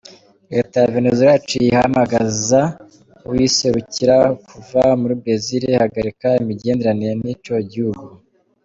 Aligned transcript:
Leta 0.53 0.75
ya 0.81 0.91
Venezuela 0.95 1.31
yaciye 1.35 1.67
ihamagaza 1.69 2.61
uwuyiserukira 3.25 4.15
kuva 4.49 4.81
muri 5.01 5.13
Brezil, 5.21 5.61
ihagarika 5.73 6.27
imigenderanire 6.41 7.13
n'ico 7.23 7.55
gihugu. 7.73 8.05